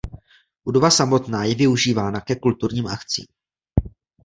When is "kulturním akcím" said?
2.35-3.25